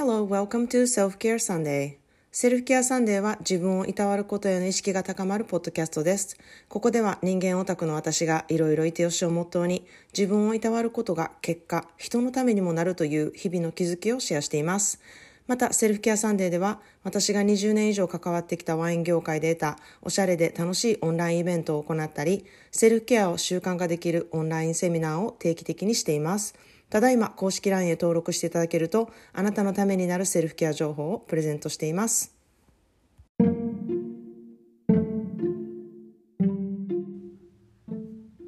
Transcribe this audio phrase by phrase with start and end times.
[0.00, 1.98] Hello, welcome to Self-Care Sunday.
[2.32, 6.38] セルフケアサンデーは自分をいたわることへの意識が高まるポッドキャストです。
[6.70, 9.84] ここでは人間オタクの私がいろいろいてよしをモットーに
[10.16, 15.02] 自分をいたわることが結果、人のためにもなるという日々の気づきをシェアしています。
[15.46, 26.54] また、セルフケアサンデーでは、私が20年以上関わってきたワイン業界で得たおしゃれで楽しいオンラインイベントを行ったり、セルフケアを習慣化できるオンラインセミナーを定期的にしています。
[26.90, 32.34] ただいま公式 LINE へ登録していただけると、あなたのためになるセルフケア情報をプレゼントしています。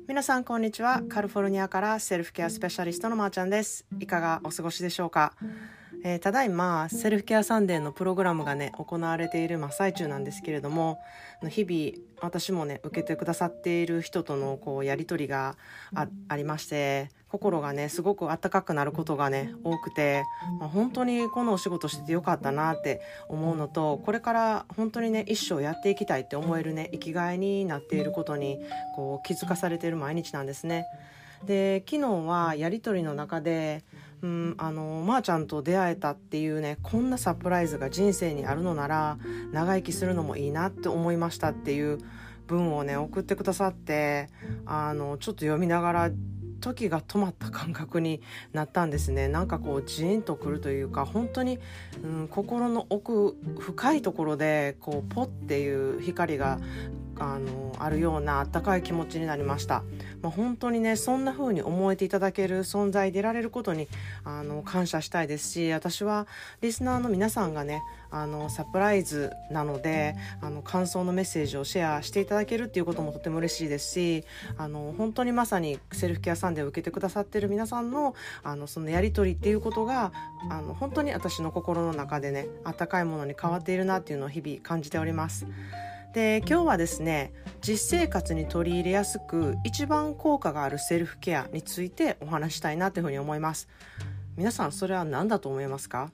[0.09, 1.03] 皆さんこんにちは。
[1.09, 3.87] カリフォルニアからセルフケアスペシャリストのまーちゃんです。
[3.99, 5.35] いかがお過ごしでしょうか？
[6.05, 10.99] えー、ただいまセルフケアサンデーのプログラムがね行われている真っ最中なんですけれども
[11.49, 15.57] 日々私もね受けてくださっている人とのこうやり取りが
[15.95, 20.25] ありまして心がねすごく温かくなることがね多くて、
[20.59, 28.59] まあ、本当にこのお仕事しててよかったなって思うのとこれから本当にね一生やっていきたいって思えるね生きがいになっていることに
[28.97, 30.85] こう気づかされている毎日なんですね。
[31.47, 33.83] で昨日はやり取りの中で
[34.23, 39.19] うん、あのまー、あ、ちゃんと出会えたっていうねこんなサプライズが人生にあるのなら
[39.53, 41.99] 長生きするのもいいなって思いましたっていう
[42.47, 44.29] 文をね送ってくださって
[44.65, 46.11] あのちょっと読みながら
[46.63, 49.27] 時が止まった感覚になったんですね。
[49.27, 51.59] なんかこうジーンとくるというか本当に、
[52.03, 56.61] うん、心の奥深いところでこうポッっていう光が
[57.23, 59.85] あのあるようなあったかい気持ちになりました、
[60.23, 63.89] まあ、本当にねそんな風に思えていただける存在でいられることに
[64.25, 66.27] あの感謝したいですし私は
[66.61, 74.25] リスナーの皆さんがねあのサプライズなのであの感想のメッセージをシェアしていただけるっていうこともとても嬉しいですし
[74.59, 80.13] あの本当にまさにセルフケアサンデーを受けてくださってる皆さんのあのそのやり取りっていうことが
[80.51, 85.47] あの本当に私の心の中でねあったかいものに変わっているなっていうのを日々感じております。
[86.13, 87.33] で今日はですね
[87.63, 93.67] 実生活に取り入れやすく一番効果があるセルフケアについてお話したいなというふうに思います。
[94.37, 96.11] 皆さんそれは何だと思いますか？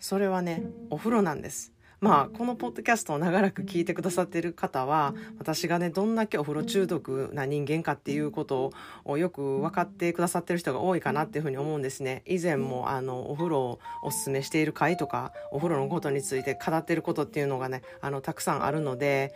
[0.00, 1.72] それはねお風呂なんです。
[2.00, 8.72] まあこのポッドキャストを長らく聞いてくださっている方は私がねどんだけお風呂中毒な人間かっていうこと
[9.04, 19.32] をよく分かってくださってる人が多いかなっていうふうに思うんですね以前もあのお風呂をおすすめしている回とかお風呂のことについて語ってることっていうのがねあのたくさんあるので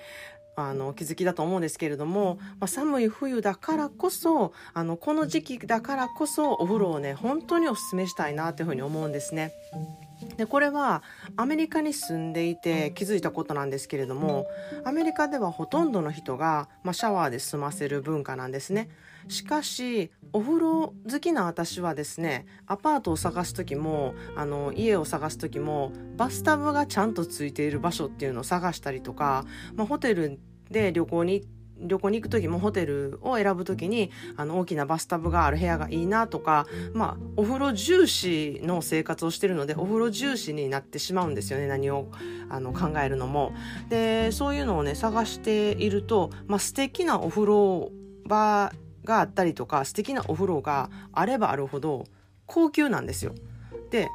[0.56, 9.52] あの気づきだと思うんですけれども、まあ、寒い冬だからこそあのこの時期だからこそお風呂をね本当におすすめしたいなというふうに思うんですね。
[10.36, 11.02] でこれは
[11.36, 14.46] アメリカに住んでいて気づいたことなんですけれども
[14.84, 18.88] アメリカではほとんどの人が、まあ、シャワーで済ませる文化なんですね。
[19.28, 30.38] しかしお風呂好きな私はですねアパートを探す時もあの家を探す時もバスタブがちゃんとついている場所っていうのを探したりとか、まあ、ホテル
[30.70, 42.08] で旅行に行って旅行に行く時もホテルを選ぶ時にあの大きなバスタブがある部屋がいいなとか、まあ、お風呂重視の生活をしてるのでお風呂重視になってしまうんですよね何を
[42.48, 43.52] あの考えるのも。
[43.88, 47.92] でそういうのをね探していると、まあ、素敵なお風呂
[48.26, 48.72] 場
[49.04, 52.04] があったりとか素敵なお風呂があればあるほど
[52.46, 53.34] 高級なんですよ。
[53.90, 54.08] で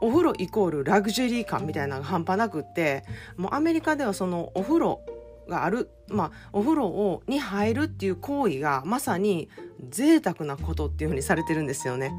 [0.00, 3.04] お風呂イコールラグジュアリー感みたいなのが半端なくって
[3.36, 5.00] もうアメリカではそのお風呂
[5.48, 9.48] がある、まあ、お風呂をに入るっていう行為がまさに
[9.88, 12.12] 贅沢なことっていうふうにされてるんですよね。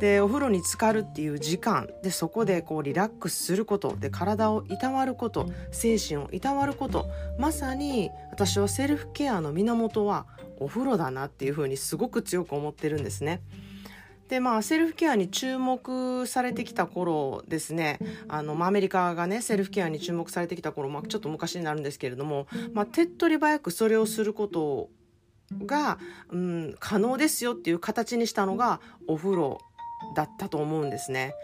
[0.00, 1.88] でお風呂に浸かるっていう時間。
[2.02, 3.96] でそこでこうリラックスすること。
[3.96, 5.48] で体をいたわること。
[5.72, 7.06] 精神をいたわること。
[7.38, 10.26] まさに私はセルフケアの源は
[10.60, 13.40] お風呂だなっていうふうにすごく強く思ってるんですね。
[14.28, 17.98] でまあセルフケアに注目されてきた頃ですね。
[18.28, 24.90] あの、まあ、アメリカがねセルフケアに注目されてきた頃、まあ、ちょっと昔になるんですけれども、まあ、手っ取り早くそれをすること
[25.64, 25.98] が、
[26.30, 29.58] うん、可能ですよっていう形にしたのがお風呂
[30.14, 31.34] だったと思うんですね、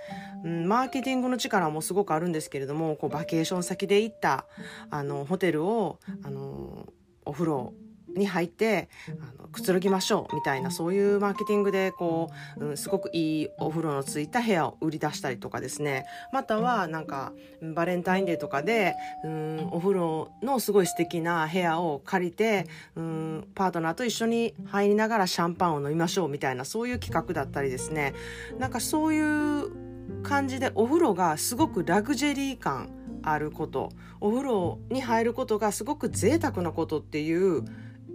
[0.45, 4.47] うん、マーケティングの力もすごくあるんですけれどもこうバケーション先で行った
[4.91, 6.87] あのホテルをあの
[7.25, 7.75] お風呂
[8.17, 16.07] に入ってあのくつろぎましょうみたいなそういうマーケティングでこう、うん、すごくいいお風呂のついた部屋を売り出したりとかですね。
[16.33, 17.33] またはなんか
[17.75, 18.95] バレンタインデーとかで、
[19.25, 22.67] うん、お風呂のすごい素敵な部屋を借りて、
[22.97, 28.15] うん、パートナーと一緒に入りながらシャンパンを飲みましょうみたいなそういう企画だったりですね。
[28.59, 32.91] なんかそういう感じでお風呂がすごくラグジュアリー感
[33.23, 33.91] あること。
[34.21, 37.63] お風呂に入ることがすごく贅沢なことっていう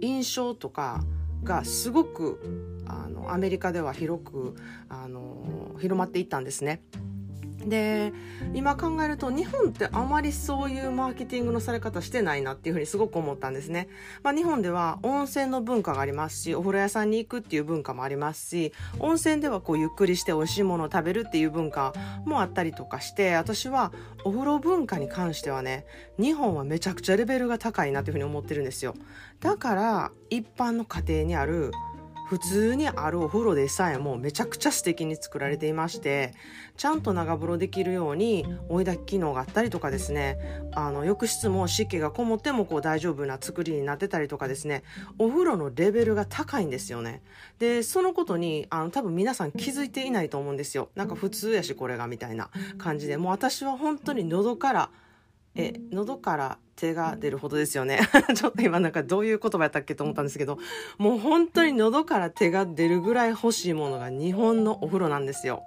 [0.00, 1.04] 印象とか
[1.42, 4.54] がすごくあのアメリカでは広く
[4.88, 6.82] あの広まっていったんですね。
[7.66, 8.12] で
[8.54, 13.88] 今考えると日本ってあまりそういうマーケティングのされ方してないなっていうふうにすごく思ったんですね、
[14.22, 21.92] まあ、日本では温泉の文化がありますしお風呂屋さんに行くっていう文化もありますし温泉ではこうゆっくりして美味しいものを食べるっていう文化
[22.24, 23.92] もあったりとかして私は
[24.24, 25.84] お風呂文化に関してはね
[26.18, 28.94] 日本はめちゃくちゃレベルが高いなっていうふうに思ってるんですよ。
[29.40, 31.72] だから一般の家庭にある
[32.30, 36.32] 普通にあるお風呂でさえもめちゃくちゃ素敵に作られていまして
[36.76, 40.38] ちゃんと長風呂できるように追い焚き機能があったりとかですね。
[40.72, 44.84] あの浴室も湿気がこもってもこう大丈夫な作りになってたりとかですね。
[45.18, 47.20] お風呂のレベルが高いんですよね。
[47.58, 50.90] でそのことにあの多分皆さん気づいていないと思うんですよ。
[50.94, 53.16] なんか普通やしこれがみたいな感じで。
[53.16, 54.90] もう私は本当に喉から
[55.54, 58.00] え喉から手が出るほどですよね。
[58.34, 60.58] ちょっと今なんかどういう言葉やったっけと思ったんですけど
[60.98, 65.64] もう本当に喉から手が出るぐらい欲しいものが日本のお風呂なんですよ。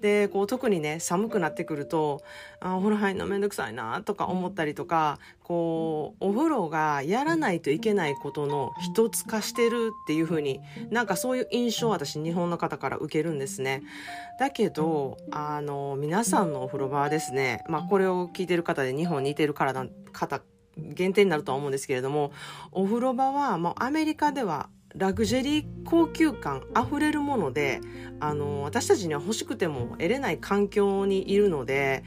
[0.00, 2.22] でこう特にね寒くなってくると
[2.60, 10.60] あお風呂入るのめんどくさいなとか思ったりとかこうお風呂がやらないといけないことの一つ化してるっていう風に
[10.90, 13.82] なんかそういう印象を私日本の方から受けるんですね。
[14.38, 20.42] だけどあの皆さんのお風呂場はですねまあこれを聞いてる方で日本にいてるからな方
[20.76, 22.32] 限定になるとは思うんですけれども
[22.70, 27.80] お風呂場はもうアメリカではラグジュリー高級感あふれるもので
[28.20, 32.04] あの私たちには欲しくても得れない環境にいるので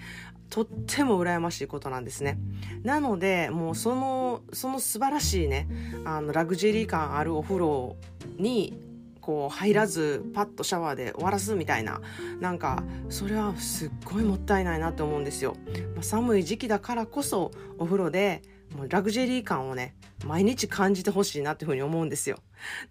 [0.50, 2.38] とっても羨ましいことなんですね。
[2.84, 5.68] なのでもうそのその素晴らしいね
[6.06, 7.96] あのラグジュアリー感あるお風呂
[8.38, 8.80] に
[9.22, 12.00] こう入らずパッとシャワーで終わらすみたいな
[12.40, 15.56] なんかそれはすっごいもったいないなって思うんですよ。
[15.96, 17.50] まあ、寒い時期だからこそ
[17.80, 18.44] お風呂で
[18.74, 19.96] もうラグジュアリー感をね
[20.26, 22.38] 毎日感じてほしいなっていうふうに思うんですよ。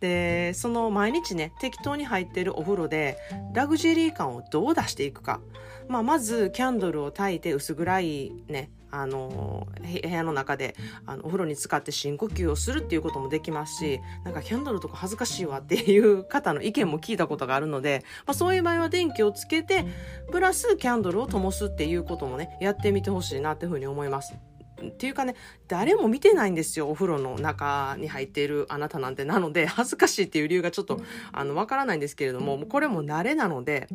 [0.00, 3.19] でその毎日ね適当に入ってるお風呂で
[3.55, 5.41] ラグジュアリー感をどう出していくか、
[5.88, 9.67] まあ、まずキャンドルを焚いて薄暗いねあの
[10.03, 19.85] 部屋の中であのお風呂に使って深呼吸をするっていうこともできますしなんかキャンドルとか恥ずかしいわっていう方の意見も聞いたことがあるので、まあ、そういう場合は電気をつけて
[20.31, 24.35] プラスキャンドルを灯すっていうこともねやってみてほしいなっていうふうに思います。
[24.82, 25.35] っていうかね
[25.69, 29.25] 誰も見てないんですよお風呂の中に入っているあなたなんて。
[29.25, 31.00] なので恥ずかしいっていう理由がちょっと
[31.32, 33.88] あのわからないんですけれどもこれも慣れなので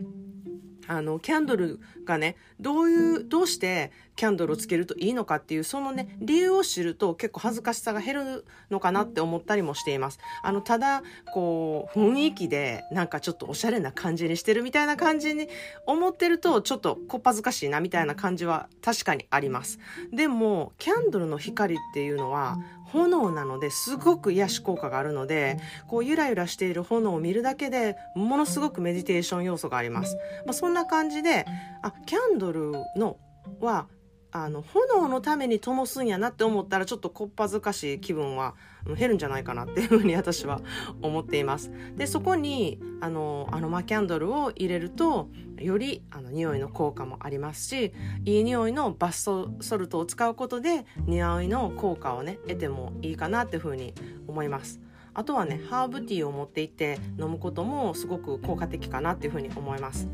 [0.89, 10.17] あの、キャンドルがね、どういう、どうしてキャンドルをつけるといいのかっていう、そのね、理由を知ると結構恥ずかしさが減るのかなって思ったりもしています。
[10.41, 15.47] あの、ただ、こう、雰囲気でなんかちょっとおしゃれな感じにしてるみたいな感じに
[15.85, 19.77] 思ってると、ちょっとこっぱずかしいなみたいな感じは確かにあります。
[20.11, 22.57] でも、キャンドルの光っていうのは、
[22.93, 25.57] 炎なのですごく癒し効果があるので
[25.87, 31.45] こうゆらゆらしている炎を見るだけでものすごくメディテーション要素があります、まあ、そんな感じで
[31.81, 33.17] あキャンドルの
[33.59, 33.87] は
[34.31, 38.55] あの炎のために灯すんやなって思ったらちょっとこっぱずかしい気分は
[38.97, 40.61] 減るんじゃないかなっていうふうに私は
[41.01, 41.71] 思っています。
[41.95, 47.93] でそこにあのアロマキャンドルを入れるとよりあの匂いの効果もありますし
[48.25, 53.93] いい匂いのバスソルトを使うことで匂いの効果をね得てもいいかなっていうふうに
[54.27, 54.79] 思います。
[55.13, 60.07] あとはねハーブティーを持って行って飲むこともすごく効果的かなっていうふうに思います。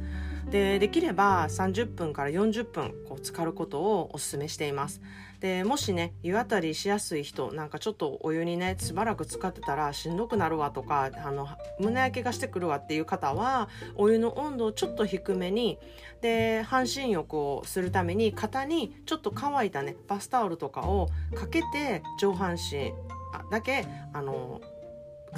[0.50, 5.02] でできれば30分から40分こう浸かることをお勧めしています。
[5.40, 11.48] でもしね湯あたりしやすい人なんかちょっとお湯にねしばらく使ってたらしんどくなるわとかあの
[11.80, 15.78] 胸焼けがしてくるわっていう方はお湯の温度をちょっと低めに
[16.22, 22.94] で半身浴をするために肩にちょっと乾いたねバスタオルとかをかけて上半身
[23.52, 24.62] だけあの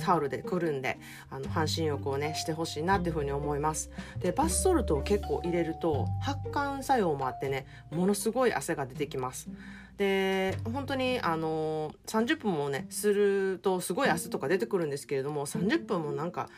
[0.02, 1.00] タオルでくるんで
[1.30, 3.90] あの半身浴をねしてほしいなっていうふうに思います。
[4.20, 9.50] でバスソルトを結構入れると発汗作用もあってねものすごい汗が出てきます。
[9.98, 16.50] で本当にあの30分もねするとすごい汗とか出てくるんですけれども30分もなんか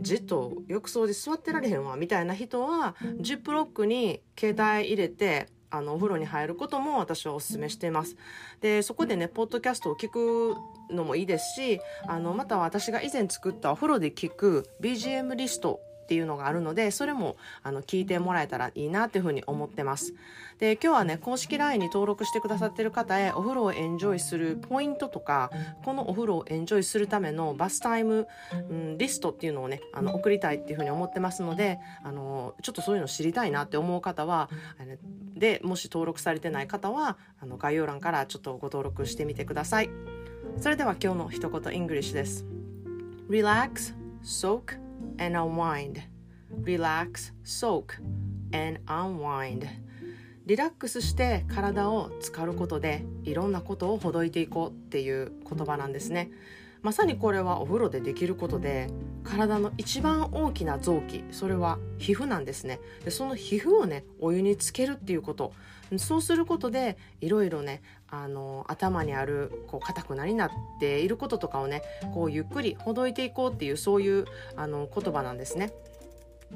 [0.00, 8.16] じっと浴槽で座ってられへんわみたいな人はジップロックに携帯入れてあのお風呂に入ることも私はお勧めしています。
[8.60, 10.54] でそこでねポッドキャストを聞く
[10.90, 20.14] のもいいですしあのまた私が以前作ったお風呂で聞く BGM リストっていうのがあるのでそれもあの聞いてもらえたらいいなっていうふうに思ってます。
[20.58, 25.50] で今日はね公式 LINE に登録してくださってる方へお風呂をエンジョイするポイントとか
[25.84, 28.28] このお風呂をエンジョイするためのバスタイム、
[28.70, 34.48] うん、リストっていうのをねあの送りたいっていうふうに思ってますのであのちょっとそういうの知りたいなって思う方は
[35.34, 39.90] でもし登録されてない方はあの概要欄からちょっとご登録してみてください。
[40.58, 42.44] それでは今日の一言 English です。
[43.28, 44.81] Relax, soak
[45.18, 46.02] and unwind.
[46.50, 48.00] Relax, soak,
[48.52, 49.66] and unwind
[50.44, 56.30] リラックスして体を浸かることでいろんなことをほどいていこうっていう言葉なんですね
[56.82, 58.88] まさにこれはお風呂でできることで
[59.22, 62.80] 体の一番大きな臓器それは皮膚なんですね。
[63.04, 65.52] でその皮膚をねお湯につけるっていうこと。
[65.98, 71.82] そうすることでいろいろねあの頭にあるこう硬くなりなっていることとかをね
[72.14, 74.24] こうゆっくりほどいていこうっていうそういう
[74.56, 75.72] あの言葉なんですね。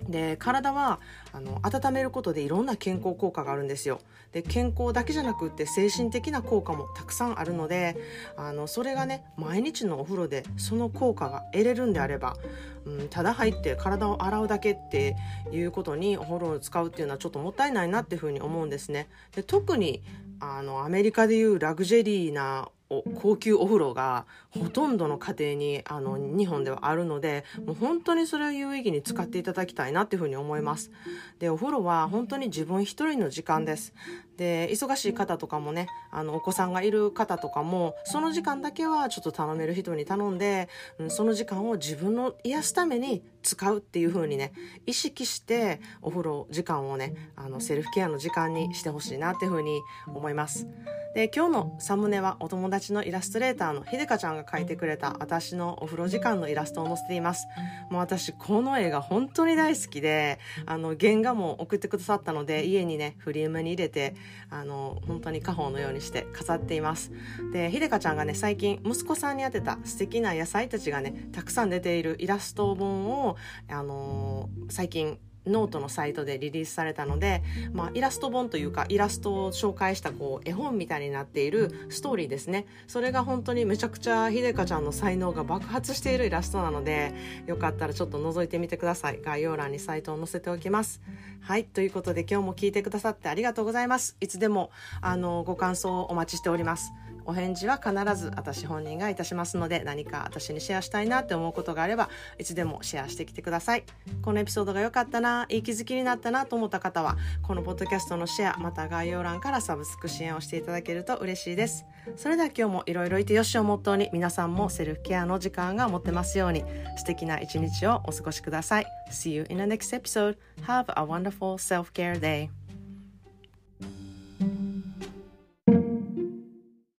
[0.09, 1.00] で体は
[1.33, 4.00] あの温めることでいろんな健康効果があるんですよ。
[4.33, 7.97] で健康だけじゃなくって精神的な効果もたくさんあるので
[8.37, 12.37] あのそれがね毎日のお風呂でその効果が得れるんであれば、
[12.85, 15.16] うん、ただ入って体を洗うだけって
[15.52, 19.09] いうことにお風呂を使うっていうのはちょっともったいないなっていうふうに思うんですね。
[19.35, 20.02] で特に
[20.40, 30.90] あのアメリカでいうラグジュアリーな高級お風呂がほとんどの家庭にあの日本ではあるのでもう本当にそれを有意義に使っていただきたいなっていうふうに思います。
[31.38, 33.93] でお風呂は本当に自分一人の時間です。
[34.37, 44.52] で忙しい方とかもねあのお子さんがいる方とかもその時間だけはちょっと頼める人に頼んで、うん、その時間を自分の癒すために使うっていう風にね
[44.87, 50.66] 意識してお風呂時間をねあのセルフケアの時間にしてほしいなっていう風に思います。
[51.14, 57.47] で今日のサムネはお友達のイラストレーターのひでかちゃんが描いてくれた私のお風呂時間のイラストを載せています。
[57.90, 64.14] もう私この絵が本当に大好きであの原画も送ってくださったので家にねフレームに入れて
[64.50, 67.12] あの本当に家宝のようにして飾っています。
[67.52, 73.37] でひでかちゃんがね最近息子さんに当てた素敵な野菜たちがねたくさん出ているイラスト本を
[73.68, 82.67] あのー、最近ノートのサイトでリリースされたので、まあ、イラスト本というかイラストを紹介したこう絵本みたいになっているストーリーですね。
[82.87, 87.15] それが本当にめちゃくちゃひでかちゃんの才能が爆発しているイラストなので
[87.47, 89.21] よかったらちょっと覗いてみてください。
[89.23, 91.00] 概要欄にサイトを載せておきます。
[91.41, 94.17] はいということで今日も聞いてくださってありがとうございます。
[94.21, 96.93] いつでもあのご感想をお待ちしております。
[97.26, 103.85] お返事は必ず私本人がいたしますので何か私にシェアしたいなって思うことがあればいつでもシェアしてきてください
[104.23, 111.85] このエピソードが良かったないい気づきになったなと思った方はこのポッドキャストのシェアまた概要欄からサブスク支援をしていただけると嬉しいです
[112.16, 116.64] それでは今日もいろいろいてよしをモットーに皆さんもセルフケアの時間が持ってますように
[116.97, 120.37] 素敵な一日をお過ごしください See you in the next episode.
[120.66, 122.66] Have a wonderful self-care day.